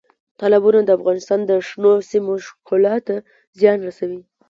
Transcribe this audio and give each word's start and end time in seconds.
تالابونه 0.39 0.79
د 0.83 0.89
افغانستان 0.97 1.39
د 1.45 1.51
شنو 1.67 1.91
سیمو 2.09 2.33
ښکلا 2.47 2.95
ته 3.07 3.15
زیان 3.59 3.77
رسوي. 3.87 4.21